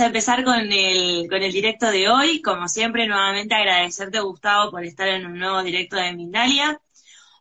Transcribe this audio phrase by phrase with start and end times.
[0.00, 2.42] a empezar con el, con el directo de hoy.
[2.42, 6.80] Como siempre, nuevamente agradecerte, Gustavo, por estar en un nuevo directo de Mindalia.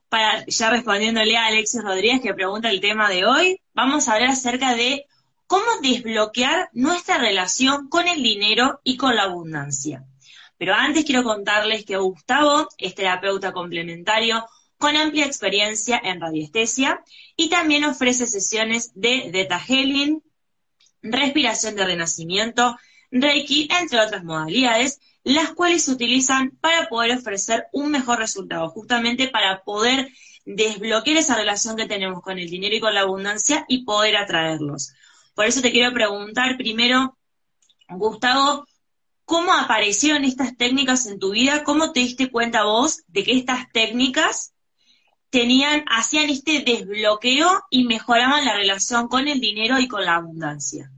[0.10, 4.32] Para, ya respondiéndole a Alexis Rodríguez que pregunta el tema de hoy, vamos a hablar
[4.32, 5.06] acerca de
[5.48, 10.06] cómo desbloquear nuestra relación con el dinero y con la abundancia.
[10.58, 14.46] Pero antes quiero contarles que Gustavo es terapeuta complementario
[14.78, 17.04] con amplia experiencia en radiestesia
[17.36, 20.22] y también ofrece sesiones de Theta Healing,
[21.02, 22.78] respiración de renacimiento,
[23.12, 29.28] Reiki, entre otras modalidades, las cuales se utilizan para poder ofrecer un mejor resultado, justamente
[29.28, 30.10] para poder
[30.46, 34.94] desbloquear esa relación que tenemos con el dinero y con la abundancia y poder atraerlos.
[35.36, 37.18] Por eso te quiero preguntar primero,
[37.90, 38.66] Gustavo,
[39.26, 41.64] ¿cómo aparecieron estas técnicas en tu vida?
[41.64, 44.54] ¿Cómo te diste cuenta vos de que estas técnicas
[45.30, 50.92] tenían, hacían este desbloqueo y mejoraban la relación con el dinero y con la abundancia.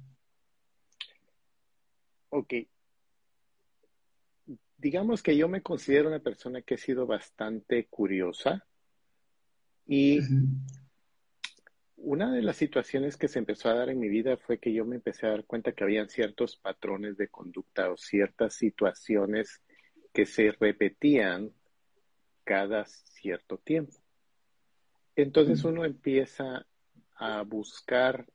[2.30, 2.54] Ok.
[4.78, 8.66] Digamos que yo me considero una persona que ha sido bastante curiosa
[9.86, 10.20] y
[11.98, 14.86] una de las situaciones que se empezó a dar en mi vida fue que yo
[14.86, 19.62] me empecé a dar cuenta que habían ciertos patrones de conducta o ciertas situaciones
[20.14, 21.52] que se repetían
[22.44, 24.01] cada cierto tiempo.
[25.16, 26.66] Entonces uno empieza
[27.16, 28.26] a buscar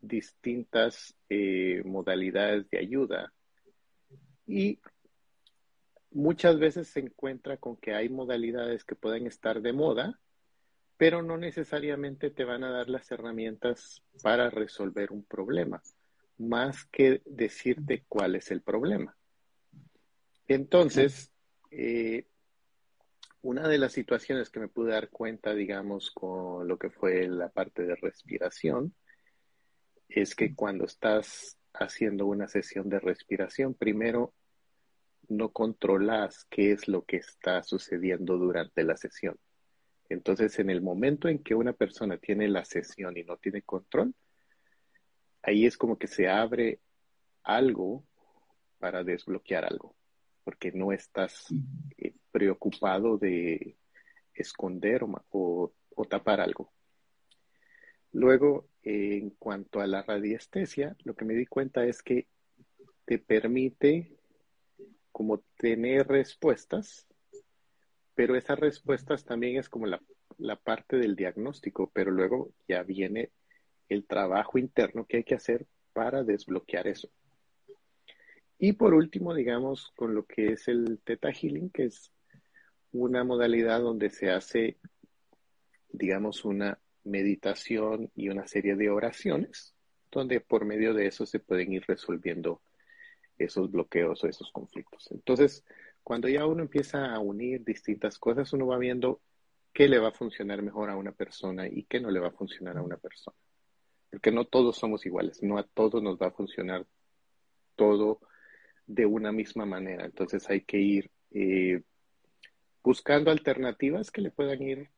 [0.00, 3.32] distintas eh, modalidades de ayuda.
[4.46, 4.80] Y
[6.10, 10.20] muchas veces se encuentra con que hay modalidades que pueden estar de moda,
[10.96, 15.82] pero no necesariamente te van a dar las herramientas para resolver un problema,
[16.38, 19.16] más que decirte cuál es el problema.
[20.48, 21.32] Entonces,
[21.70, 22.26] eh,
[23.42, 27.48] una de las situaciones que me pude dar cuenta, digamos, con lo que fue la
[27.48, 28.94] parte de respiración,
[30.08, 34.32] es que cuando estás haciendo una sesión de respiración, primero
[35.28, 39.36] no controlas qué es lo que está sucediendo durante la sesión.
[40.08, 44.14] Entonces, en el momento en que una persona tiene la sesión y no tiene control,
[45.42, 46.80] ahí es como que se abre
[47.42, 48.04] algo
[48.78, 49.96] para desbloquear algo,
[50.44, 51.46] porque no estás
[52.32, 53.76] preocupado de
[54.34, 55.72] esconder o,
[56.08, 56.72] tapar algo.
[58.12, 62.26] Luego, en cuanto a la radiestesia, lo que me di cuenta es que
[63.04, 64.16] te permite
[65.12, 67.06] como tener respuestas,
[68.14, 70.02] pero esas respuestas también es como la,
[70.38, 73.30] la, parte del diagnóstico, pero luego ya viene
[73.88, 77.08] el trabajo interno que hay que hacer para desbloquear eso.
[78.58, 82.12] Y por último, digamos, con lo que es el Theta Healing, que es
[82.92, 84.78] una modalidad donde se hace,
[85.90, 89.74] digamos, una meditación y una serie de oraciones,
[90.10, 92.62] donde por medio de eso se pueden ir resolviendo
[93.38, 95.10] esos bloqueos o esos conflictos.
[95.10, 95.64] Entonces,
[96.02, 99.20] cuando ya uno empieza a unir distintas cosas, uno va viendo
[99.72, 102.32] qué le va a funcionar mejor a una persona y qué no le va a
[102.32, 103.36] funcionar a una persona.
[104.10, 106.86] Porque no todos somos iguales, no a todos nos va a funcionar
[107.74, 108.20] todo
[108.86, 110.04] de una misma manera.
[110.04, 111.82] Entonces hay que ir eh,
[112.82, 114.90] buscando alternativas que le puedan ir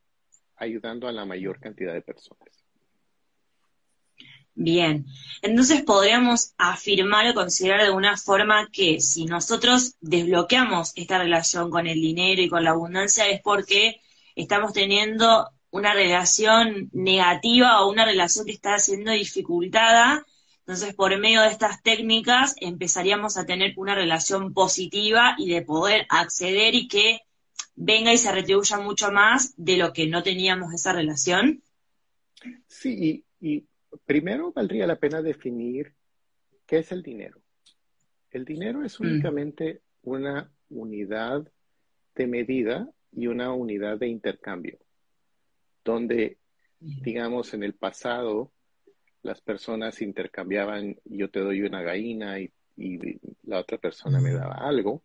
[0.57, 2.65] ayudando a la mayor cantidad de personas.
[4.57, 5.05] Bien,
[5.43, 11.89] entonces podríamos afirmar o considerar de alguna forma que si nosotros desbloqueamos esta relación con
[11.89, 14.01] el dinero y con la abundancia es porque
[14.37, 20.25] estamos teniendo una relación negativa o una relación que está siendo dificultada.
[20.61, 26.07] Entonces, por medio de estas técnicas empezaríamos a tener una relación positiva y de poder
[26.11, 27.23] acceder y que
[27.77, 31.63] venga y se retribuya mucho más de lo que no teníamos esa relación?
[32.67, 33.65] Sí, y,
[34.07, 35.95] primero valdría la pena definir
[36.67, 37.41] qué es el dinero.
[38.31, 39.05] El dinero es mm.
[39.05, 41.49] únicamente una unidad
[42.15, 44.79] de medida y una unidad de intercambio,
[45.85, 46.39] donde,
[46.81, 48.53] digamos, en el pasado
[49.23, 52.99] las personas intercambiaban, yo te doy una gallina y, y
[53.45, 55.03] la otra persona me daba algo,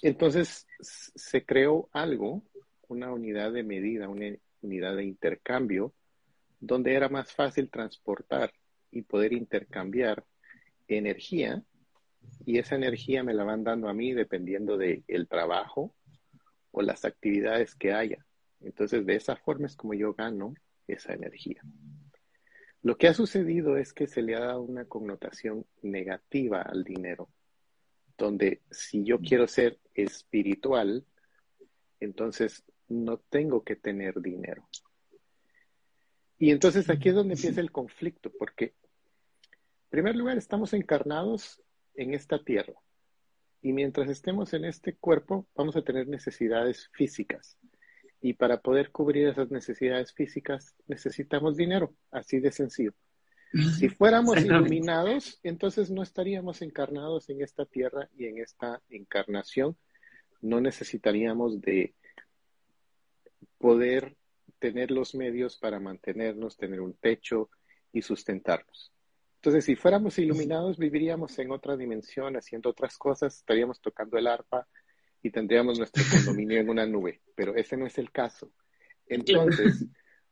[0.00, 2.42] entonces se creó algo,
[2.88, 5.92] una unidad de medida, una unidad de intercambio,
[6.60, 8.52] donde era más fácil transportar
[8.90, 10.24] y poder intercambiar
[10.88, 11.62] energía
[12.44, 15.94] y esa energía me la van dando a mí dependiendo del trabajo
[16.70, 18.24] o las actividades que haya.
[18.60, 20.54] Entonces, de esa forma es como yo gano
[20.86, 21.62] esa energía.
[22.82, 27.28] Lo que ha sucedido es que se le ha dado una connotación negativa al dinero
[28.22, 31.04] donde si yo quiero ser espiritual,
[32.00, 34.68] entonces no tengo que tener dinero.
[36.38, 38.74] Y entonces aquí es donde empieza el conflicto, porque
[39.92, 41.62] primer lugar, estamos encarnados
[41.94, 42.72] en esta tierra.
[43.60, 47.58] Y mientras estemos en este cuerpo, vamos a tener necesidades físicas.
[48.22, 52.94] Y para poder cubrir esas necesidades físicas, necesitamos dinero, así de sencillo.
[53.78, 59.76] Si fuéramos iluminados, entonces no estaríamos encarnados en esta tierra y en esta encarnación.
[60.40, 61.94] No necesitaríamos de
[63.58, 64.16] poder
[64.58, 67.50] tener los medios para mantenernos, tener un techo
[67.92, 68.92] y sustentarnos.
[69.36, 74.66] Entonces, si fuéramos iluminados, viviríamos en otra dimensión, haciendo otras cosas, estaríamos tocando el arpa
[75.20, 78.52] y tendríamos nuestro condominio en una nube, pero ese no es el caso.
[79.06, 79.84] Entonces,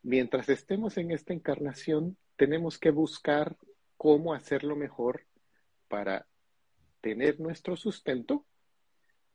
[0.02, 3.54] mientras estemos en esta encarnación, tenemos que buscar
[3.98, 5.26] cómo hacerlo mejor
[5.88, 6.26] para
[7.02, 8.46] tener nuestro sustento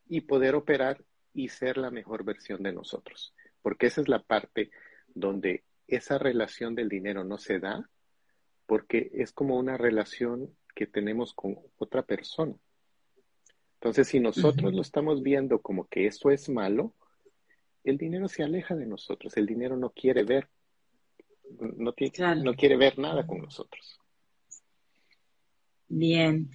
[0.07, 3.36] y poder operar y ser la mejor versión de nosotros.
[3.62, 4.72] Porque esa es la parte
[5.13, 7.88] donde esa relación del dinero no se da,
[8.66, 12.56] porque es como una relación que tenemos con otra persona.
[13.75, 16.96] Entonces, si nosotros lo estamos viendo como que eso es malo,
[17.84, 20.50] el dinero se aleja de nosotros, el dinero no quiere ver
[21.59, 21.94] no,
[22.36, 24.00] no quiere ver nada con nosotros.
[25.88, 26.50] Bien.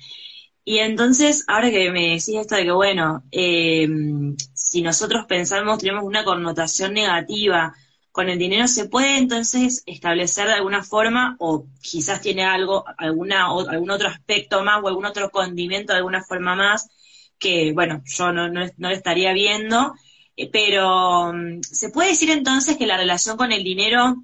[0.64, 6.04] Y entonces, ahora que me decís esto de que, bueno, em, si nosotros pensamos, tenemos
[6.04, 7.74] una connotación negativa
[8.12, 13.46] con el dinero, ¿se puede entonces establecer de alguna forma, o quizás tiene algo, alguna,
[13.46, 16.88] algún otro aspecto más o algún otro condimento de alguna forma más,
[17.38, 19.94] que, bueno, yo no, no, no lo estaría viendo,
[20.36, 24.16] eh, pero mm, ¿se puede decir entonces que la relación con el dinero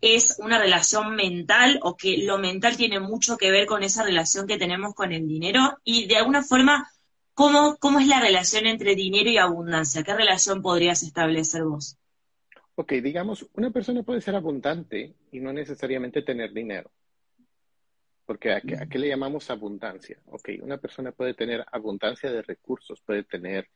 [0.00, 4.46] es una relación mental o que lo mental tiene mucho que ver con esa relación
[4.46, 6.90] que tenemos con el dinero y de alguna forma,
[7.32, 10.02] ¿cómo, cómo es la relación entre dinero y abundancia?
[10.02, 11.98] ¿Qué relación podrías establecer vos?
[12.76, 16.90] Ok, digamos, una persona puede ser abundante y no necesariamente tener dinero.
[18.26, 20.18] Porque ¿a qué, le llamamos abundancia?
[20.26, 23.68] Ok, una persona puede tener abundancia de recursos, puede tener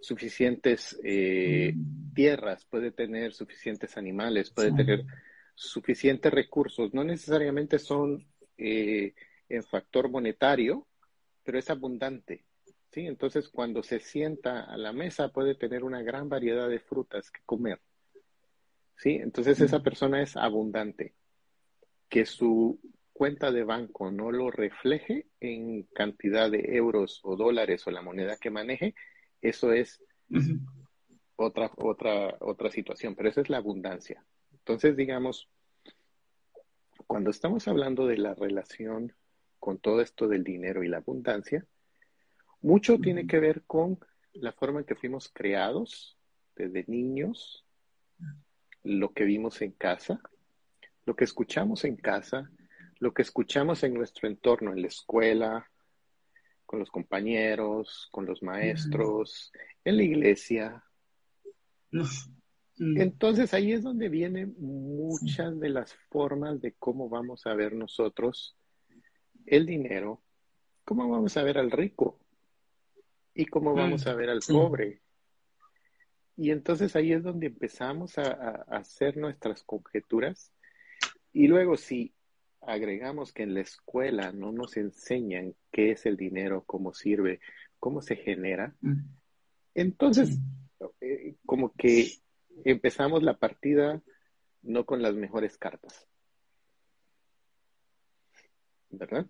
[0.00, 1.74] suficientes eh,
[2.14, 5.04] tierras, puede tener suficientes animales, puede tener
[5.58, 6.94] suficientes recursos.
[6.94, 8.26] No necesariamente son
[8.56, 9.14] eh,
[9.48, 10.86] en factor monetario,
[11.42, 12.44] pero es abundante.
[12.92, 13.06] ¿sí?
[13.06, 17.40] Entonces, cuando se sienta a la mesa, puede tener una gran variedad de frutas que
[17.44, 17.80] comer.
[18.96, 19.16] ¿sí?
[19.16, 21.14] Entonces, esa persona es abundante.
[22.08, 22.80] Que su
[23.12, 28.36] cuenta de banco no lo refleje en cantidad de euros o dólares o la moneda
[28.36, 28.94] que maneje,
[29.42, 30.00] eso es
[31.34, 34.24] otra, otra, otra situación, pero esa es la abundancia.
[34.68, 35.48] Entonces, digamos,
[37.06, 39.14] cuando estamos hablando de la relación
[39.58, 41.64] con todo esto del dinero y la abundancia,
[42.60, 43.98] mucho tiene que ver con
[44.34, 46.18] la forma en que fuimos creados
[46.54, 47.64] desde niños,
[48.82, 50.20] lo que vimos en casa,
[51.06, 52.50] lo que escuchamos en casa,
[52.98, 55.70] lo que escuchamos en nuestro entorno, en la escuela,
[56.66, 59.50] con los compañeros, con los maestros,
[59.82, 60.84] en la iglesia.
[62.80, 68.56] Entonces ahí es donde vienen muchas de las formas de cómo vamos a ver nosotros
[69.46, 70.22] el dinero,
[70.84, 72.20] cómo vamos a ver al rico
[73.34, 75.02] y cómo vamos mm, a ver al pobre.
[76.36, 78.30] Y entonces ahí es donde empezamos a,
[78.68, 80.52] hacer nuestras conjeturas.
[81.32, 82.14] Y luego si
[82.60, 87.40] agregamos que en la escuela no nos enseñan qué es el dinero, cómo sirve,
[87.80, 88.98] cómo se genera, mm.
[89.74, 90.38] entonces
[91.00, 92.08] eh, como que
[92.64, 94.02] empezamos la partida
[94.62, 96.08] no con las mejores cartas.
[98.90, 99.26] ¿Verdad?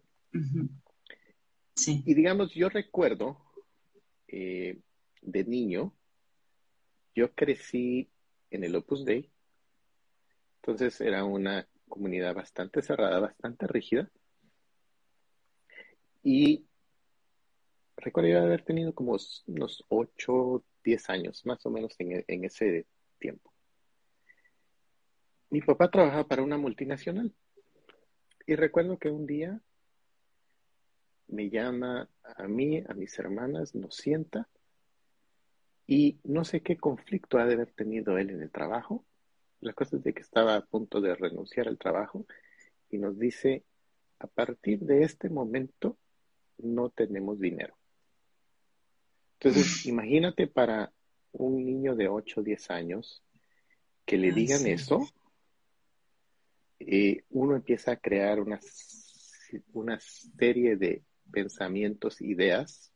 [1.75, 2.03] Sí.
[2.07, 3.39] Y digamos, yo recuerdo
[4.29, 4.81] eh,
[5.23, 5.95] de niño,
[7.15, 8.11] yo crecí
[8.51, 9.31] en el Opus Dei,
[10.57, 14.11] entonces era una comunidad bastante cerrada, bastante rígida.
[16.23, 16.67] Y
[17.97, 19.17] recuerdo haber tenido como
[19.47, 22.87] unos 8, 10 años, más o menos en, en ese
[23.19, 23.53] tiempo.
[25.51, 27.35] Mi papá trabajaba para una multinacional
[28.47, 29.61] y recuerdo que un día
[31.29, 34.49] me llama a mí, a mis hermanas, nos sienta
[35.87, 39.05] y no sé qué conflicto ha de haber tenido él en el trabajo.
[39.61, 42.27] La cosa es de que estaba a punto de renunciar al trabajo
[42.91, 43.65] y nos dice,
[44.19, 45.99] a partir de este momento
[46.59, 47.77] no tenemos dinero.
[49.41, 50.93] Entonces, imagínate para
[51.39, 53.23] un niño de 8 o 10 años
[54.05, 55.09] que le digan eso,
[56.81, 58.59] eh, uno empieza a crear una,
[59.73, 62.93] una serie de pensamientos, ideas.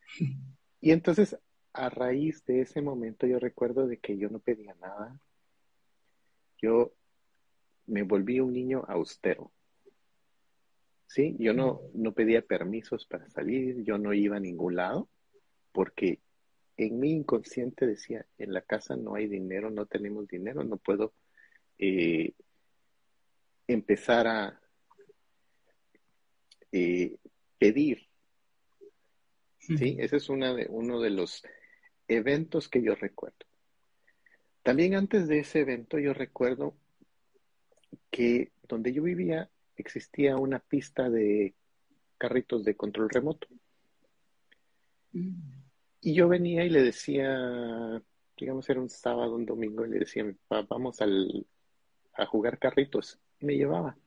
[0.78, 1.36] Y entonces,
[1.72, 5.18] a raíz de ese momento, yo recuerdo de que yo no pedía nada.
[6.58, 6.92] Yo
[7.86, 9.50] me volví un niño austero.
[11.06, 11.34] ¿sí?
[11.38, 15.08] Yo no, no pedía permisos para salir, yo no iba a ningún lado,
[15.72, 16.20] porque
[16.76, 21.14] en mi inconsciente decía, en la casa no hay dinero, no tenemos dinero, no puedo
[21.78, 22.34] eh,
[23.66, 24.60] empezar a
[26.72, 27.16] eh,
[27.58, 28.06] pedir.
[29.58, 29.96] ¿Sí?
[29.98, 31.42] Ese es una de, uno de los
[32.06, 33.46] eventos que yo recuerdo.
[34.62, 36.76] También antes de ese evento yo recuerdo
[38.10, 41.54] que donde yo vivía existía una pista de
[42.18, 43.48] carritos de control remoto.
[46.06, 48.00] Y yo venía y le decía,
[48.36, 50.24] digamos, era un sábado, un domingo, y le decía
[50.68, 51.44] vamos al,
[52.12, 53.18] a jugar carritos.
[53.40, 53.98] Y me llevaba.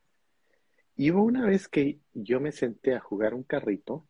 [0.96, 4.08] Y hubo una vez que yo me senté a jugar un carrito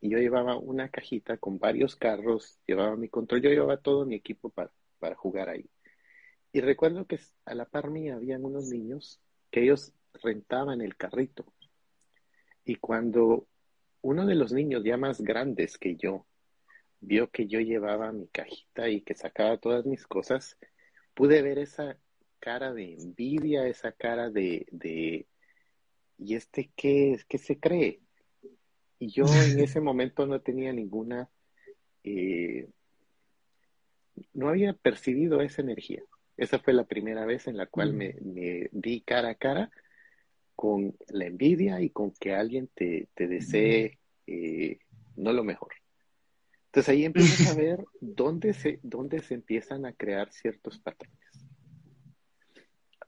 [0.00, 4.16] y yo llevaba una cajita con varios carros, llevaba mi control, yo llevaba todo mi
[4.16, 5.70] equipo para, para jugar ahí.
[6.50, 9.20] Y recuerdo que a la par mía habían unos niños
[9.52, 9.92] que ellos
[10.24, 11.44] rentaban el carrito.
[12.64, 13.46] Y cuando
[14.00, 16.26] uno de los niños ya más grandes que yo
[17.00, 20.56] vio que yo llevaba mi cajita y que sacaba todas mis cosas,
[21.14, 21.98] pude ver esa
[22.40, 25.26] cara de envidia, esa cara de, de
[26.18, 28.00] ¿y este qué, qué se cree?
[28.98, 31.28] Y yo en ese momento no tenía ninguna,
[32.04, 32.68] eh,
[34.32, 36.02] no había percibido esa energía.
[36.36, 39.70] Esa fue la primera vez en la cual me, me di cara a cara
[40.54, 44.78] con la envidia y con que alguien te, desee eh,
[45.16, 45.72] no lo mejor.
[46.68, 51.18] Entonces ahí empiezas a ver dónde se, dónde se empiezan a crear ciertos patrones.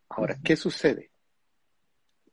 [0.09, 1.11] Ahora, ¿qué sucede?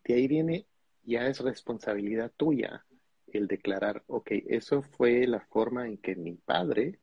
[0.03, 0.65] De ahí viene,
[1.03, 2.85] ya es responsabilidad tuya
[3.27, 6.99] el declarar, ok, eso fue la forma en que mi padre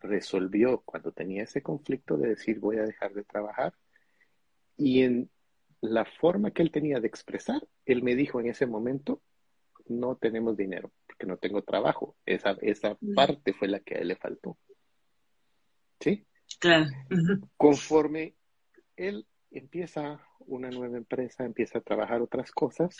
[0.00, 3.74] resolvió cuando tenía ese conflicto de decir voy a dejar de trabajar
[4.76, 5.30] y en
[5.82, 9.22] la forma que él tenía de expresar, él me dijo en ese momento,
[9.86, 10.90] no tenemos dinero,
[11.20, 12.16] porque no tengo trabajo.
[12.24, 13.14] Esa, esa mm.
[13.14, 14.56] parte fue la que a él le faltó.
[16.00, 16.26] ¿Sí?
[16.58, 16.86] Claro.
[17.58, 18.36] Conforme
[18.96, 22.96] él empieza una nueva empresa, empieza a trabajar otras cosas,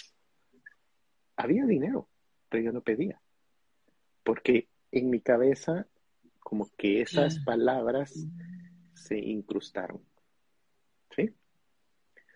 [1.37, 2.11] había dinero,
[2.50, 3.21] pero yo no pedía.
[4.23, 5.87] Porque en mi cabeza,
[6.41, 8.12] como que esas palabras
[8.93, 10.05] se incrustaron.
[11.17, 11.35] ¿Sí?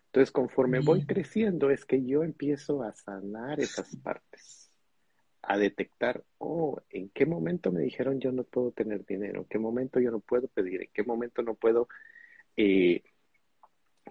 [0.07, 4.64] Entonces, conforme voy creciendo, es que yo empiezo a sanar esas partes,
[5.47, 9.41] a detectar, oh, ¿en qué momento me dijeron yo no puedo tener dinero?
[9.41, 10.83] ¿En qué momento yo no puedo pedir?
[10.83, 11.89] ¿En qué momento no puedo
[12.57, 13.03] eh,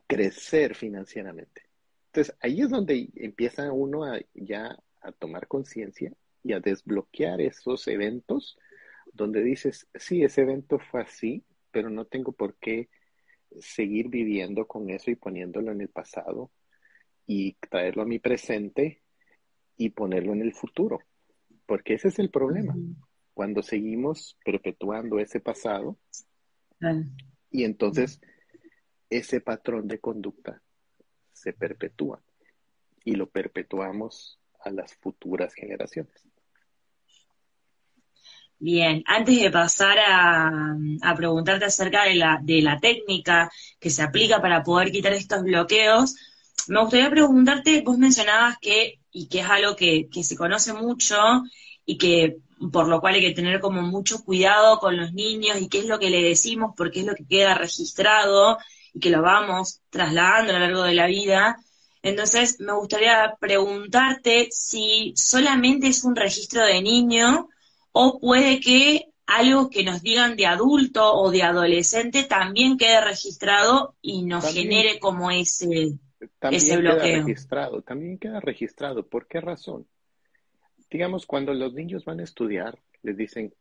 [0.08, 1.64] crecer financieramente?
[2.08, 6.14] Entonces, ahí es donde empieza uno a, ya a tomar conciencia
[6.44, 8.58] y a desbloquear esos eventos
[9.12, 12.90] donde dices, sí, ese evento fue así, pero no tengo por qué
[13.60, 16.52] seguir viviendo con eso y poniéndolo en el pasado
[17.26, 19.02] y traerlo a mi presente
[19.78, 21.02] y ponerlo en el futuro.
[21.66, 22.76] Porque ese es el problema.
[23.34, 25.98] Cuando seguimos perpetuando ese pasado
[27.50, 28.20] y entonces
[29.10, 30.62] ese patrón de conducta
[31.32, 32.22] se perpetúa
[33.04, 36.14] y lo perpetuamos a las futuras generaciones.
[38.60, 40.78] Bien, antes de pasar a,
[41.18, 46.16] preguntarte acerca de la, de la técnica que se aplica para poder quitar estos bloqueos,
[46.70, 51.16] me gustaría preguntarte, vos mencionabas que, y que es algo que, que se conoce mucho
[51.86, 52.38] y que
[52.72, 55.86] por lo cual hay que tener como mucho cuidado con los niños y qué es
[55.86, 58.58] lo que le decimos porque es lo que queda registrado
[58.94, 61.58] y que lo vamos trasladando a lo largo de la vida.
[62.02, 67.48] Entonces, me gustaría preguntarte si solamente es un registro de niño
[67.92, 73.96] o puede que algo que nos digan de adulto o de adolescente también quede registrado
[74.02, 75.98] y nos genere como ese,
[76.52, 77.02] ese bloqueo.
[77.02, 79.08] Queda registrado, también queda registrado.
[79.08, 79.88] ¿Por qué razón?
[80.90, 83.54] Digamos, cuando los niños van a estudiar, les dicen,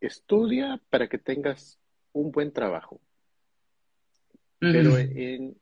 [0.00, 1.78] estudia para que tengas
[2.12, 3.00] un buen trabajo.
[4.58, 5.56] Pero en,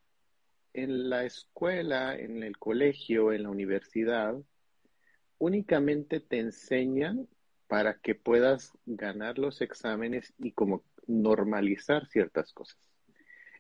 [0.72, 4.36] en la escuela, en el colegio, en la universidad,
[5.38, 7.28] únicamente te enseñan
[7.66, 12.78] para que puedas ganar los exámenes y como normalizar ciertas cosas.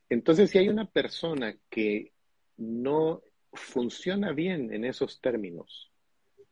[0.08, 2.13] Entonces, si hay una persona que
[2.56, 5.92] no funciona bien en esos términos,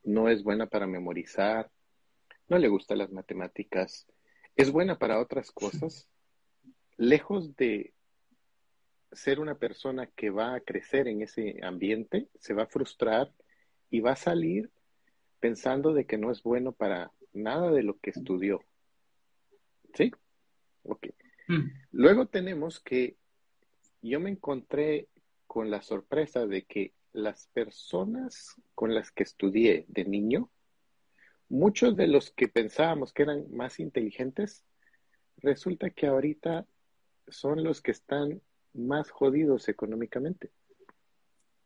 [0.04, 1.70] no es buena para memorizar,
[2.48, 4.06] no le gustan las matemáticas,
[4.56, 6.08] es buena para otras cosas,
[6.96, 7.94] lejos de
[9.12, 13.32] ser una persona que va a crecer en ese ambiente, se va a frustrar
[13.90, 14.70] y va a salir
[15.40, 18.64] pensando de que no es bueno para nada de lo que estudió.
[19.94, 20.12] ¿Sí?
[20.84, 21.08] Ok.
[21.48, 21.68] Mm.
[21.90, 23.16] Luego tenemos que
[24.00, 25.08] yo me encontré
[25.52, 30.50] con la sorpresa de que las personas con las que estudié de niño,
[31.50, 34.64] muchos de los que pensábamos que eran más inteligentes,
[35.36, 36.64] resulta que ahorita
[37.28, 38.40] son los que están
[38.72, 40.52] más jodidos económicamente.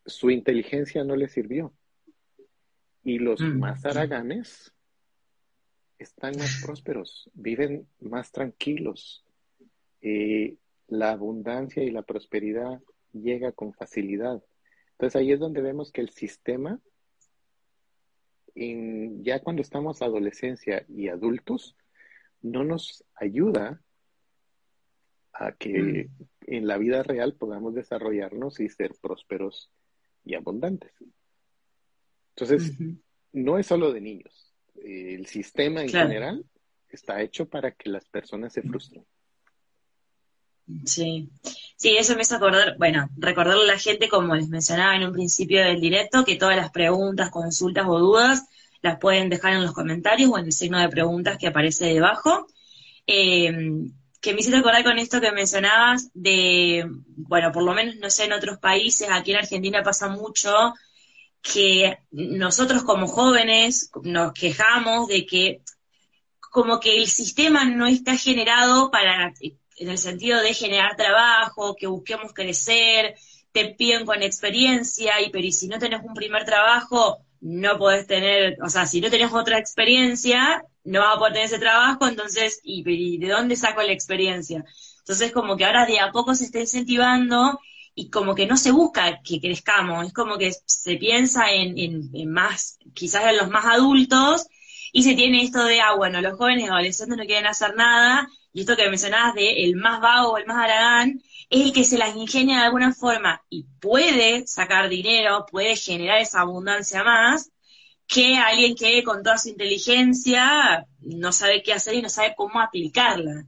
[0.04, 1.72] Su inteligencia no les sirvió.
[3.04, 3.56] Y los mm.
[3.56, 4.74] más haraganes
[6.00, 9.24] están más prósperos, viven más tranquilos.
[10.00, 10.56] Eh,
[10.88, 12.82] la abundancia y la prosperidad
[13.22, 14.42] llega con facilidad.
[14.92, 16.80] Entonces ahí es donde vemos que el sistema,
[18.54, 21.76] ya cuando estamos adolescencia y adultos,
[22.40, 23.82] no nos ayuda
[25.32, 26.26] a que mm.
[26.46, 29.70] en la vida real podamos desarrollarnos y ser prósperos
[30.24, 30.92] y abundantes.
[32.34, 32.76] Entonces,
[33.32, 34.54] no es solo de niños.
[34.74, 36.44] El sistema en general
[36.88, 39.04] está hecho para que las personas se frustren.
[40.84, 41.30] Sí,
[41.76, 45.12] sí, eso me hace acordar, bueno, recordarle a la gente, como les mencionaba en un
[45.12, 48.44] principio del directo, que todas las preguntas, consultas o dudas
[48.82, 52.46] las pueden dejar en los comentarios o en el signo de preguntas que aparece debajo.
[53.06, 53.52] Eh,
[54.20, 56.84] que me hiciste acordar con esto que mencionabas de,
[57.16, 60.74] bueno, por lo menos no sé, en otros países, aquí en Argentina pasa mucho
[61.42, 65.60] que nosotros como jóvenes nos quejamos de que
[66.50, 69.32] como que el sistema no está generado para
[69.76, 73.14] en el sentido de generar trabajo, que busquemos crecer,
[73.52, 78.06] te piden con experiencia, y pero y si no tenés un primer trabajo, no podés
[78.06, 82.06] tener, o sea, si no tenés otra experiencia, no vas a poder tener ese trabajo,
[82.06, 84.64] entonces, ¿y, de dónde saco la experiencia?
[84.98, 87.60] Entonces, como que ahora de a poco se está incentivando
[87.94, 92.10] y como que no se busca que crezcamos, es como que se piensa en, en,
[92.12, 94.46] en más, quizás en los más adultos,
[94.92, 98.28] y se tiene esto de, ah, bueno, los jóvenes y adolescentes no quieren hacer nada,
[98.56, 101.84] y esto que mencionabas de el más vago o el más aragán, es el que
[101.84, 107.50] se las ingenia de alguna forma y puede sacar dinero, puede generar esa abundancia más,
[108.06, 112.58] que alguien que con toda su inteligencia no sabe qué hacer y no sabe cómo
[112.58, 113.44] aplicarla.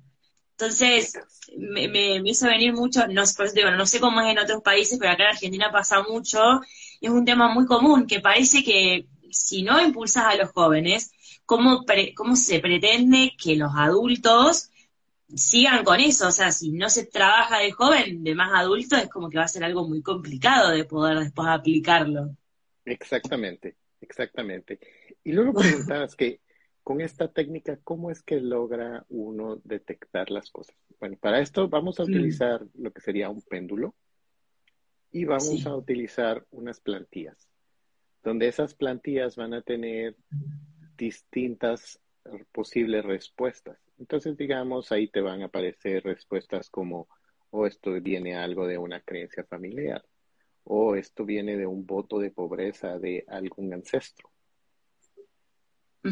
[0.51, 1.15] Entonces,
[1.57, 5.23] me, me, hizo venir mucho, no, no sé cómo es en otros países, pero acá
[5.23, 6.61] en Argentina pasa mucho,
[7.01, 11.13] es un tema muy común, que parece que si no impulsas a los jóvenes,
[11.47, 14.69] ¿cómo, cómo se pretende que los adultos
[15.35, 19.09] sigan con eso, o sea, si no se trabaja de joven, de más adulto, es
[19.09, 22.37] como que va a ser algo muy complicado de poder después aplicarlo.
[22.85, 24.79] Exactamente, exactamente.
[25.23, 26.41] Y luego preguntabas que
[26.83, 30.75] con esta técnica, ¿cómo es que logra uno detectar las cosas?
[30.99, 33.95] Bueno, para esto vamos a utilizar lo que sería un péndulo
[35.13, 37.49] y vamos a utilizar unas plantillas,
[38.23, 40.17] donde esas plantillas van a tener
[40.97, 42.01] distintas
[42.53, 43.79] posibles respuestas.
[43.99, 47.09] Entonces, digamos, ahí te van a aparecer respuestas como,
[47.51, 50.05] o esto viene algo de una creencia familiar,
[50.65, 54.31] o esto viene de un voto de pobreza de algún ancestro.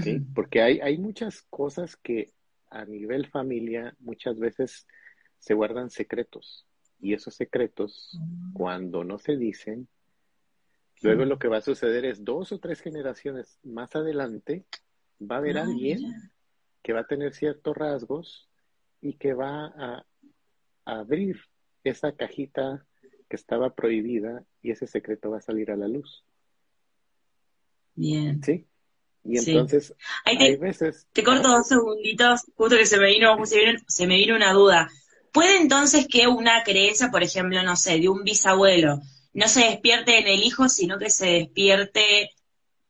[0.02, 0.20] ¿Sí?
[0.34, 2.32] Porque hay, hay muchas cosas que
[2.70, 4.86] a nivel familia muchas veces
[5.38, 6.66] se guardan secretos.
[6.98, 8.52] Y esos secretos, mm.
[8.54, 9.88] cuando no se dicen,
[11.02, 14.64] luego lo que va a suceder es dos o tres generaciones más adelante,
[15.20, 16.00] va a haber ah, alguien
[16.86, 18.48] que va a tener ciertos rasgos
[19.00, 20.06] y que va a,
[20.84, 21.36] abrir
[21.82, 22.86] esa cajita
[23.28, 26.24] que estaba prohibida y ese secreto va a salir a la luz.
[27.96, 28.40] Bien.
[28.40, 28.68] ¿Sí?
[29.24, 31.08] Y entonces, hay veces...
[31.12, 34.88] Te corto dos segunditos, justo que se me vino, se me vino una duda.
[35.32, 39.00] ¿Puede entonces que una creencia, por ejemplo, no sé, de un bisabuelo,
[39.34, 42.30] no se despierte en el hijo, sino que se despierte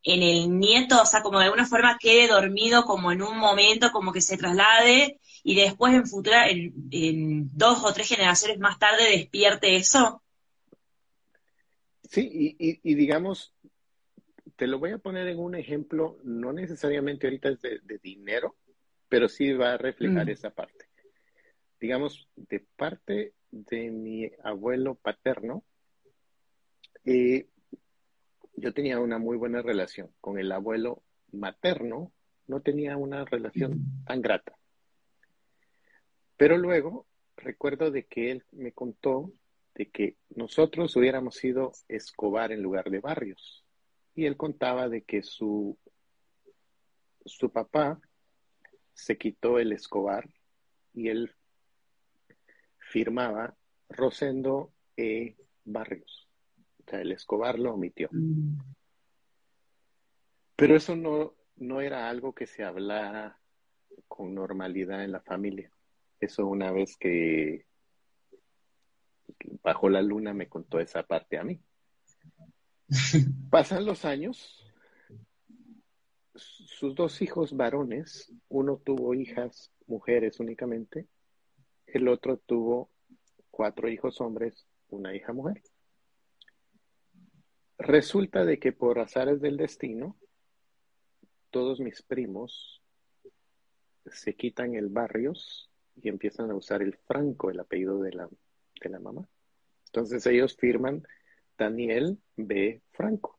[0.06, 3.90] en el nieto, o sea, como de alguna forma quede dormido como en un momento,
[3.90, 9.10] como que se traslade y después en futura, en, dos o tres generaciones más tarde
[9.10, 10.22] despierte eso.
[12.08, 13.52] Sí, y, digamos,
[14.54, 18.54] te lo voy a poner en un ejemplo, no necesariamente ahorita es de, dinero,
[19.08, 20.30] pero sí va a reflejar mm.
[20.30, 20.86] esa parte.
[21.80, 25.64] Digamos, de parte de mi abuelo paterno,
[27.04, 27.48] eh,
[28.56, 32.12] yo tenía una muy buena relación con el abuelo materno,
[32.46, 34.58] no tenía una relación tan grata.
[36.36, 39.32] Pero luego recuerdo de que él me contó
[39.74, 43.64] de que nosotros hubiéramos sido Escobar en lugar de Barrios.
[44.14, 45.78] Y él contaba de que su,
[47.26, 48.00] su papá
[48.94, 50.30] se quitó el Escobar
[50.94, 51.34] y él
[52.78, 53.54] firmaba
[53.90, 55.36] Rosendo E.
[55.64, 56.25] Barrios
[56.92, 58.08] el Escobar lo omitió.
[58.12, 58.58] Mm.
[60.56, 63.38] Pero eso no, no era algo que se hablara
[64.08, 65.70] con normalidad en la familia.
[66.20, 67.66] Eso una vez que
[69.62, 71.60] bajo la luna me contó esa parte a mí.
[73.50, 74.64] Pasan los años,
[76.34, 81.06] sus dos hijos varones, uno tuvo hijas mujeres únicamente,
[81.86, 82.90] el otro tuvo
[83.50, 85.62] cuatro hijos hombres, una hija mujer.
[87.78, 90.16] Resulta de que por azares del destino,
[91.50, 92.82] todos mis primos
[94.06, 98.28] se quitan el barrios y empiezan a usar el Franco, el apellido de la,
[98.80, 99.28] de la mamá.
[99.86, 101.06] Entonces ellos firman
[101.56, 102.82] Daniel B.
[102.92, 103.38] Franco.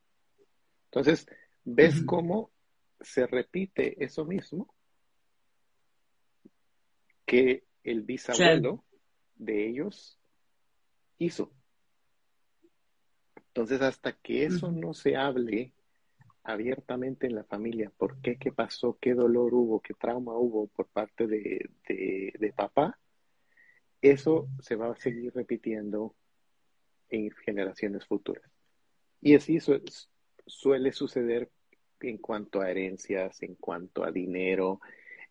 [0.86, 1.28] Entonces,
[1.64, 2.52] ¿ves cómo
[3.00, 4.74] se repite eso mismo
[7.26, 8.84] que el bisabuelo
[9.36, 10.20] de ellos
[11.20, 11.52] hizo?
[13.58, 15.74] Entonces, hasta que eso no se hable
[16.44, 20.86] abiertamente en la familia, por qué, qué pasó, qué dolor hubo, qué trauma hubo por
[20.86, 23.00] parte de, de papá,
[24.00, 26.14] eso se va a seguir repitiendo
[27.10, 28.48] en generaciones futuras.
[29.22, 29.58] Y así
[30.46, 31.50] suele suceder
[32.02, 34.82] en cuanto a herencias, en cuanto a dinero,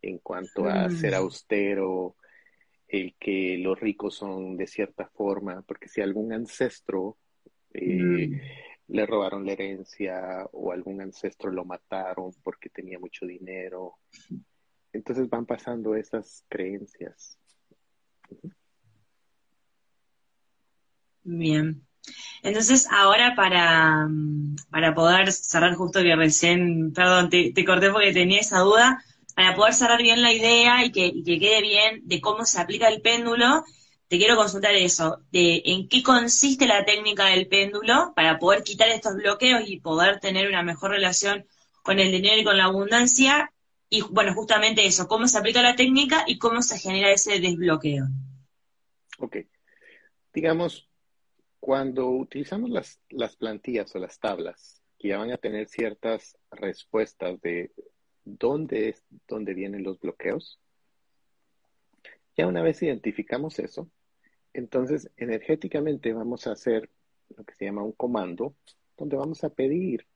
[0.02, 2.16] en cuanto a ser austero,
[2.88, 7.18] el que los ricos son de cierta forma, porque si algún ancestro
[7.76, 8.40] eh, mm.
[8.88, 13.96] le robaron la herencia o algún ancestro lo mataron porque tenía mucho dinero,
[14.92, 17.38] entonces van pasando esas creencias.
[21.22, 21.86] Bien.
[22.42, 24.08] Entonces, ahora para,
[24.70, 29.02] para poder cerrar justo que recién, perdón, te, corté porque tenía esa duda,
[29.34, 33.02] para poder cerrar bien la idea y que, quede bien de cómo se aplica el
[33.02, 33.64] péndulo,
[34.08, 38.88] te quiero consultar eso, de en qué consiste la técnica del péndulo para poder quitar
[38.88, 41.46] estos bloqueos y poder tener una mejor relación
[41.82, 43.52] con el dinero y con la abundancia.
[43.88, 48.06] Y bueno, justamente eso, cómo se aplica la técnica y cómo se genera ese desbloqueo.
[49.18, 49.38] Ok.
[50.32, 50.88] Digamos,
[51.58, 57.40] cuando utilizamos las, las plantillas o las tablas, que ya van a tener ciertas respuestas
[57.40, 57.72] de
[58.24, 60.60] dónde es dónde vienen los bloqueos,
[62.36, 63.90] ya una vez identificamos eso,
[64.56, 66.88] entonces energéticamente vamos a hacer
[67.36, 68.54] lo que se llama un comando,
[68.96, 70.06] donde vamos a pedir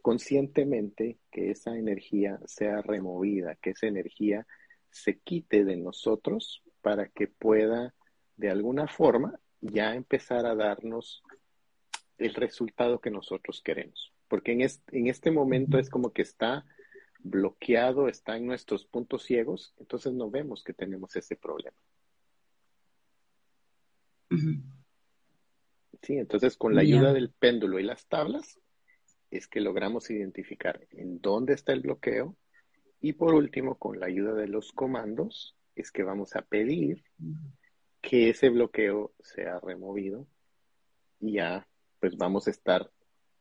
[0.00, 4.46] conscientemente que esa energía sea removida, que esa energía
[4.90, 7.94] se quite de nosotros para que pueda
[8.36, 11.22] de alguna forma ya empezar a darnos
[12.16, 14.12] el resultado que nosotros queremos.
[14.28, 16.64] Porque en este, en este momento es como que está
[17.18, 21.76] bloqueado, está en nuestros puntos ciegos, entonces no vemos que tenemos ese problema.
[24.30, 28.58] Sí, entonces con la ayuda del péndulo y las tablas
[29.30, 32.36] es que logramos identificar en dónde está el bloqueo
[33.00, 37.04] y por último con la ayuda de los comandos es que vamos a pedir
[38.00, 40.26] que ese bloqueo sea removido
[41.20, 41.68] y ya
[42.00, 42.90] pues vamos a estar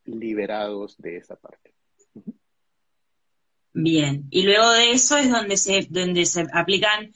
[0.06, 1.74] liberados de esa parte.
[3.74, 7.12] Bien, y luego de eso es donde se, donde se aplican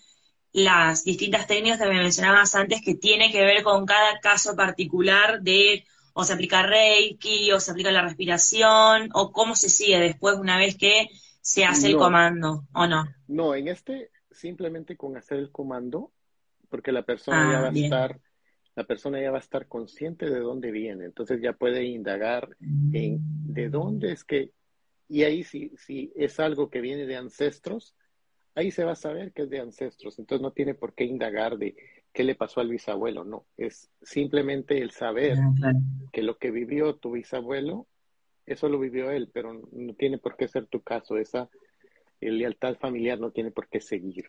[0.54, 5.42] las distintas técnicas que me mencionabas antes que tiene que ver con cada caso particular
[5.42, 10.36] de o se aplica Reiki o se aplica la respiración o cómo se sigue después
[10.38, 11.08] una vez que
[11.40, 13.06] se hace el comando o no.
[13.28, 16.12] No, en este simplemente con hacer el comando
[16.70, 18.20] porque la persona ya ah, va a estar,
[18.76, 23.20] la persona ya va a estar consciente de dónde viene, entonces ya puede indagar en
[23.54, 24.54] de dónde es que,
[25.10, 27.94] y ahí si, si es algo que viene de ancestros,
[28.56, 31.58] ahí se va a saber que es de ancestros, entonces no tiene por qué indagar
[31.58, 31.76] de
[32.14, 35.38] qué le pasó al bisabuelo, no, es simplemente el saber
[36.12, 37.88] que lo que vivió tu bisabuelo,
[38.46, 41.50] eso lo vivió él, pero no tiene por qué ser tu caso, esa
[42.20, 44.26] lealtad familiar no tiene por qué seguir.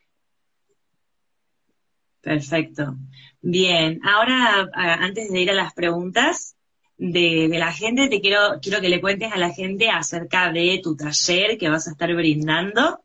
[2.21, 2.97] Perfecto.
[3.41, 6.57] Bien, ahora antes de ir a las preguntas
[6.97, 10.95] de, la gente, te quiero, quiero que le cuentes a la gente acerca de tu
[10.95, 13.03] taller que vas a estar brindando.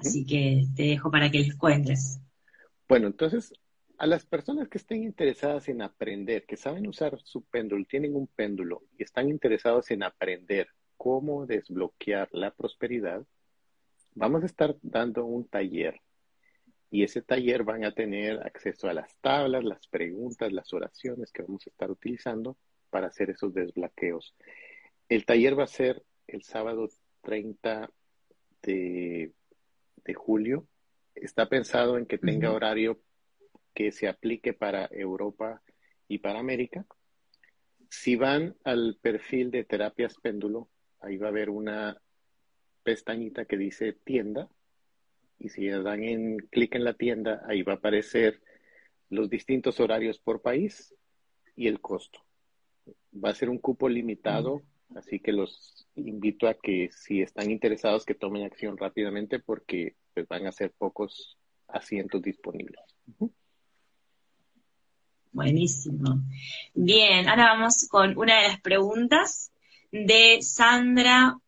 [0.00, 2.20] Así que te dejo para que les cuentes.
[2.88, 3.52] Bueno, entonces,
[3.98, 8.26] a las personas que estén interesadas en aprender, que saben usar su péndulo, tienen un
[8.26, 13.24] péndulo y están interesados en aprender cómo desbloquear la prosperidad,
[14.14, 16.00] vamos a estar dando un taller
[16.90, 21.42] y ese taller van a tener acceso a las tablas, las preguntas, las oraciones que
[21.42, 22.56] vamos a estar utilizando
[22.90, 24.34] para hacer esos desbloqueos.
[25.08, 26.88] El taller va a ser el sábado
[27.22, 27.90] 30
[28.62, 29.32] de,
[30.14, 30.66] julio.
[31.14, 33.00] Está pensado en que tenga horario
[33.74, 35.62] que se aplique para Europa
[36.06, 36.86] y para América.
[37.90, 40.68] Si van al perfil de terapias péndulo,
[41.00, 42.00] ahí va a haber una
[42.82, 44.48] pestañita que dice tienda
[45.38, 48.40] y si dan en clic en la tienda, ahí va a aparecer
[49.08, 50.94] los distintos horarios por país
[51.54, 52.20] y el costo.
[53.14, 54.62] Va a ser un cupo limitado,
[54.94, 60.26] así que los invito a que si están interesados que tomen acción rápidamente porque pues,
[60.28, 62.80] van a ser pocos asientos disponibles.
[65.32, 66.22] Buenísimo.
[66.74, 69.52] Bien, ahora vamos con una de las preguntas
[69.92, 71.38] de Sandra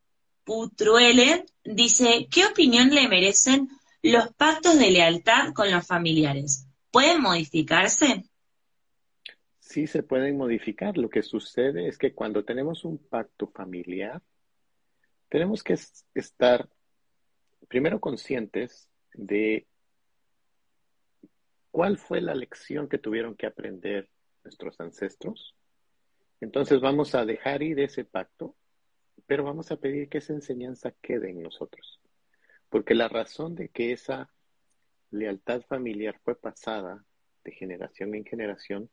[0.45, 1.47] Putruele.
[1.65, 3.69] Dice, ¿qué opinión le merecen
[4.03, 6.67] los pactos de lealtad con los familiares?
[6.91, 8.30] ¿Pueden modificarse?
[9.71, 10.99] Sí, se pueden modificar.
[10.99, 14.21] Lo que sucede es que cuando tenemos un pacto familiar,
[15.29, 15.79] tenemos que
[16.13, 16.69] estar
[17.69, 19.69] primero conscientes de
[21.71, 24.11] cuál fue la lección que tuvieron que aprender
[24.43, 25.55] nuestros ancestros.
[26.41, 28.57] Entonces vamos a dejar ir ese pacto,
[29.25, 32.01] pero vamos a pedir que esa enseñanza quede en nosotros.
[32.71, 34.33] Porque la razón de que esa
[35.13, 37.05] lealtad familiar fue pasada
[37.45, 38.91] de generación en generación,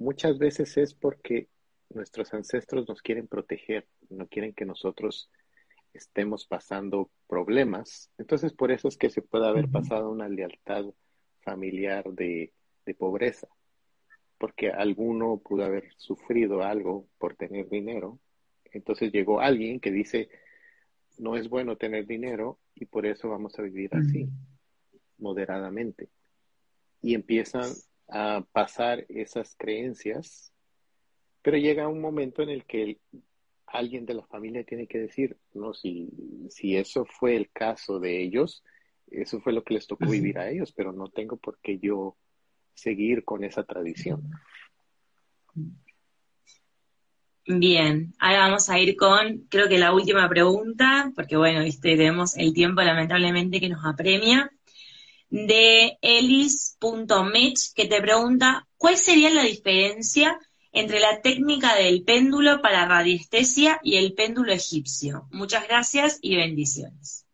[0.00, 1.48] muchas veces es porque
[1.90, 5.30] nuestros ancestros nos quieren proteger, no quieren que nosotros
[5.92, 8.10] estemos pasando problemas.
[8.16, 10.86] Entonces, por eso es que se puede haber pasado una lealtad
[11.42, 12.52] familiar de,
[12.98, 13.46] pobreza,
[14.36, 18.18] porque alguno pudo haber sufrido algo por tener dinero.
[18.72, 20.28] Entonces llegó alguien que dice,
[21.18, 24.28] no es bueno tener dinero y por eso vamos a vivir así,
[25.18, 26.08] moderadamente.
[27.00, 27.70] Y empiezan
[28.10, 30.52] a pasar esas creencias,
[31.42, 32.98] pero llega un momento en el que
[33.66, 36.10] alguien de la familia tiene que decir, no, si,
[36.48, 38.64] si eso fue el caso de ellos,
[39.10, 42.16] eso fue lo que les tocó vivir a ellos, pero no tengo por qué yo
[42.74, 44.30] seguir con esa tradición.
[47.46, 52.36] Bien, ahora vamos a ir con, creo que la última pregunta, porque bueno, viste, tenemos
[52.36, 54.52] el tiempo lamentablemente que nos apremia,
[55.30, 60.38] de elis.mitch, que te pregunta, ¿cuál sería la diferencia
[60.72, 65.28] entre la técnica del péndulo para radiestesia y el péndulo egipcio?
[65.30, 67.26] Muchas gracias y bendiciones.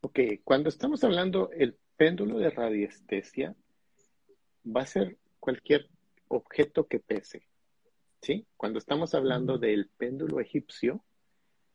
[0.00, 3.54] Ok, cuando estamos hablando el péndulo de radiestesia,
[4.64, 5.88] va a ser cualquier
[6.28, 7.46] objeto que pese.
[8.20, 8.46] ¿Sí?
[8.56, 11.04] Cuando estamos hablando del péndulo egipcio,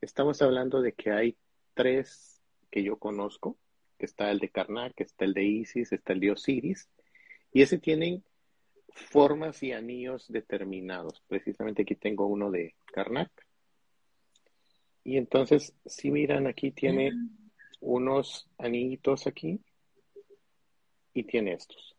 [0.01, 1.37] estamos hablando de que hay
[1.75, 3.57] tres que yo conozco,
[3.99, 6.89] que está el de Karnak, está el de Isis, está el de Osiris,
[7.53, 8.23] y ese tienen
[8.93, 11.21] formas y anillos determinados.
[11.27, 13.31] Precisamente aquí tengo uno de Karnak.
[15.03, 17.11] Y entonces, si miran, aquí tiene
[17.81, 19.59] unos anillitos aquí
[21.13, 21.95] y tiene estos.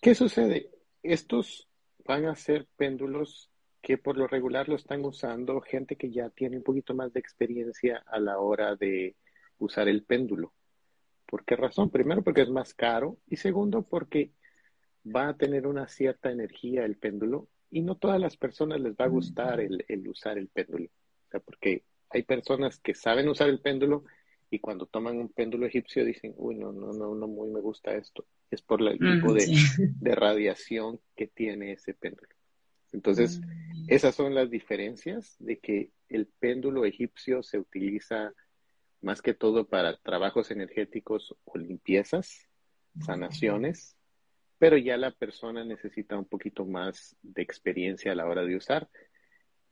[0.00, 0.70] ¿Qué sucede?
[1.02, 1.68] Estos
[2.04, 3.50] van a ser péndulos
[3.82, 7.20] que por lo regular lo están usando gente que ya tiene un poquito más de
[7.20, 9.16] experiencia a la hora de
[9.58, 10.52] usar el péndulo.
[11.30, 11.90] ¿Por qué razón?
[11.90, 14.32] Primero porque es más caro y segundo porque
[15.06, 19.04] va a tener una cierta energía el péndulo y no todas las personas les va
[19.04, 20.86] a gustar el, el usar el péndulo.
[20.86, 24.04] O sea, porque hay personas que saben usar el péndulo
[24.50, 27.94] y cuando toman un péndulo egipcio dicen, uy, no, no, no, no muy me gusta
[27.94, 28.26] esto.
[28.50, 29.32] Es por el tipo
[30.00, 32.34] de, radiación que tiene ese péndulo.
[32.90, 33.84] Entonces, mm.
[33.86, 38.34] esas son las diferencias de que el péndulo egipcio se utiliza
[39.00, 42.48] más que todo para trabajos energéticos o limpiezas,
[43.00, 43.96] sanaciones,
[44.58, 48.88] pero ya la persona necesita un poquito más de experiencia a la hora de usar,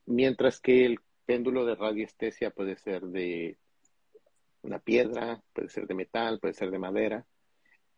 [0.07, 3.59] mientras que el péndulo de radiestesia puede ser de
[4.63, 7.27] una piedra, puede ser de metal, puede ser de madera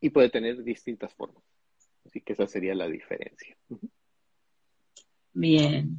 [0.01, 1.45] y puede tener distintas formas.
[2.05, 3.57] Así que esa sería la diferencia.
[5.33, 5.97] Bien,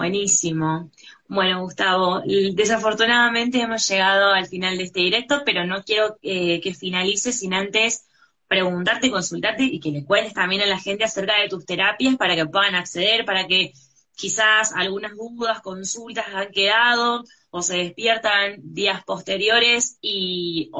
[0.00, 0.90] buenísimo.
[1.28, 2.22] Bueno, Gustavo,
[2.54, 7.52] desafortunadamente hemos llegado al final de este directo, pero no quiero eh, que finalice sin
[7.52, 8.06] antes
[8.48, 12.34] preguntarte, consultarte y que le cuentes también a la gente acerca de tus terapias para
[12.34, 13.74] que puedan acceder, para que
[14.14, 20.70] quizás algunas dudas, consultas han quedado o se despiertan días posteriores y,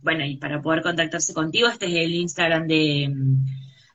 [0.00, 3.12] bueno, y para poder contactarse contigo, este es el Instagram de,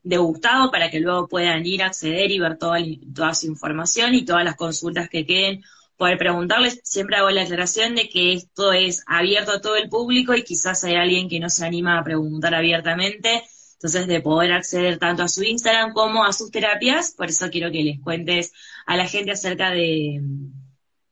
[0.03, 2.79] de Gustavo para que luego puedan ir a acceder y ver toda,
[3.15, 5.63] toda su información y todas las consultas que queden,
[5.97, 6.81] poder preguntarles.
[6.83, 10.83] Siempre hago la aclaración de que esto es abierto a todo el público y quizás
[10.83, 13.43] hay alguien que no se anima a preguntar abiertamente.
[13.75, 17.69] Entonces, de poder acceder tanto a su Instagram como a sus terapias, por eso quiero
[17.69, 18.53] que les cuentes
[18.85, 20.21] a la gente acerca de,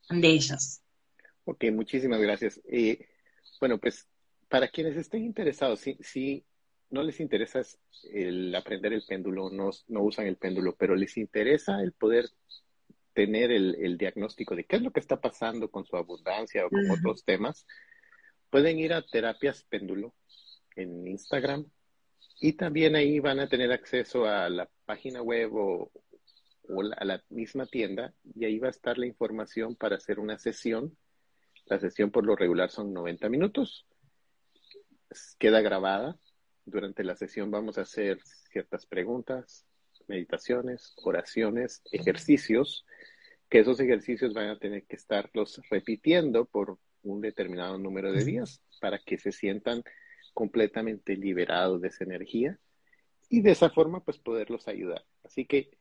[0.10, 0.80] de ellos.
[1.44, 2.62] Ok, muchísimas gracias.
[2.66, 3.08] Eh,
[3.60, 4.08] bueno, pues
[4.48, 6.46] para quienes estén interesados, si,
[6.92, 7.62] no les interesa
[8.12, 12.30] el aprender el péndulo, no, no usan el péndulo, pero les interesa el poder
[13.14, 16.90] tener el, diagnóstico de qué es lo que está pasando con su abundancia o con
[16.92, 17.66] otros temas,
[18.50, 20.14] pueden ir a Terapias Péndulo
[20.76, 21.66] en Instagram
[22.40, 25.92] y también ahí van a tener acceso a la página web o
[26.72, 30.38] o a la misma tienda y ahí va a estar la información para hacer una
[30.38, 30.98] sesión.
[31.66, 33.86] La sesión por lo regular son 90 minutos.
[35.38, 36.18] Queda grabada.
[36.72, 39.66] Durante la sesión vamos a hacer ciertas preguntas,
[40.08, 42.86] meditaciones, oraciones, ejercicios,
[43.50, 48.62] que esos ejercicios van a tener que estarlos repitiendo por un determinado número de días
[48.80, 49.84] para que se sientan
[50.34, 52.58] completamente liberados de esa energía
[53.28, 55.04] y de esa forma pues poderlos ayudar.
[55.26, 55.72] Así que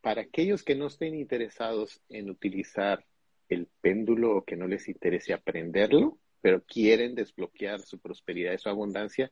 [0.00, 3.06] para aquellos que no estén interesados en utilizar
[3.48, 8.68] el péndulo o que no les interese aprenderlo, pero quieren desbloquear su prosperidad y su
[8.68, 9.30] abundancia,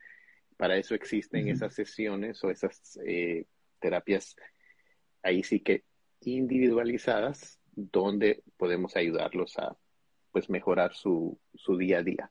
[0.57, 3.47] para eso existen esas sesiones o esas eh,
[3.81, 4.37] terapias
[5.23, 5.85] ahí sí que
[6.21, 9.77] individualizadas donde podemos ayudarlos a
[10.31, 12.31] pues mejorar su, su día a día.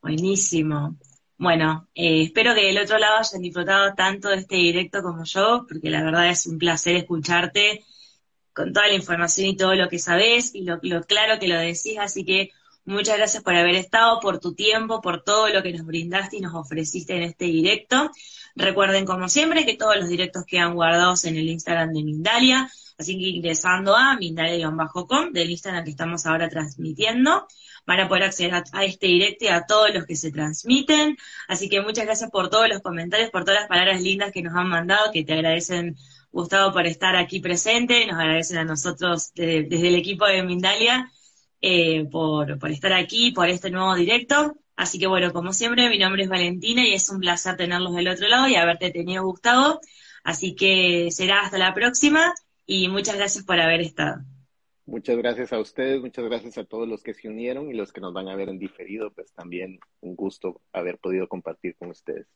[0.00, 0.96] Buenísimo.
[1.38, 5.64] Bueno, eh, espero que del otro lado hayan disfrutado tanto de este directo como yo,
[5.68, 7.84] porque la verdad es un placer escucharte
[8.52, 11.58] con toda la información y todo lo que sabes y lo, lo claro que lo
[11.58, 12.50] decís, así que
[12.84, 16.40] muchas gracias por haber estado, por tu tiempo, por todo lo que nos brindaste y
[16.40, 18.10] nos ofreciste en este directo.
[18.54, 23.18] Recuerden, como siempre, que todos los directos quedan guardados en el Instagram de Mindalia, así
[23.18, 27.46] que ingresando a mindalia-com, del Instagram que estamos ahora transmitiendo,
[27.86, 31.16] van a poder acceder a, este directo y a todos los que se transmiten.
[31.48, 34.54] Así que muchas gracias por todos los comentarios, por todas las palabras lindas que nos
[34.54, 35.96] han mandado, que te agradecen,
[36.30, 41.10] Gustavo, por estar aquí presente, nos agradecen a nosotros desde el equipo de Mindalia
[41.62, 44.56] eh, por, por estar aquí, por este nuevo directo.
[44.76, 48.08] Así que bueno, como siempre, mi nombre es Valentina y es un placer tenerlos del
[48.08, 49.80] otro lado y haberte tenido Gustavo.
[50.24, 52.34] Así que será hasta la próxima
[52.66, 54.22] y muchas gracias por haber estado.
[54.84, 58.00] Muchas gracias a ustedes, muchas gracias a todos los que se unieron y los que
[58.00, 62.26] nos van a ver en diferido, pues también un gusto haber podido compartir con ustedes.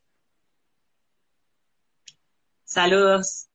[2.64, 3.48] Saludos.